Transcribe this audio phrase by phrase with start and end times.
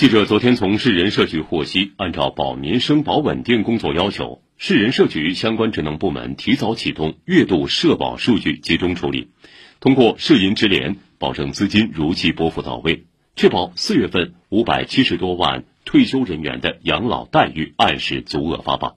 [0.00, 9.28] 记者昨天从市人社局获悉，按照保民生、保稳定工作要求，市人社局相关职能部门提早启动月度社保数据集中处理，
[9.78, 13.04] 通过社银直联，保证资金如期拨付到位，
[13.36, 18.96] 确保四月份五百七十多万退休人员的养老待遇按时足额发放。